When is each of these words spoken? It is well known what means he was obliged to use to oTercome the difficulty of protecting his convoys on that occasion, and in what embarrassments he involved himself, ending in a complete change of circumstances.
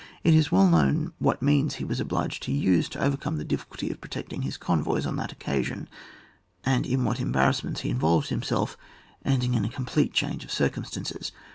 It 0.23 0.33
is 0.33 0.51
well 0.51 0.67
known 0.67 1.13
what 1.19 1.43
means 1.43 1.75
he 1.75 1.83
was 1.85 1.99
obliged 1.99 2.41
to 2.41 2.51
use 2.51 2.89
to 2.89 2.97
oTercome 2.97 3.37
the 3.37 3.43
difficulty 3.43 3.91
of 3.91 4.01
protecting 4.01 4.41
his 4.41 4.57
convoys 4.57 5.05
on 5.05 5.15
that 5.17 5.31
occasion, 5.31 5.87
and 6.65 6.87
in 6.87 7.03
what 7.03 7.19
embarrassments 7.19 7.81
he 7.81 7.91
involved 7.91 8.29
himself, 8.29 8.75
ending 9.23 9.53
in 9.53 9.63
a 9.63 9.69
complete 9.69 10.11
change 10.11 10.43
of 10.43 10.51
circumstances. 10.51 11.31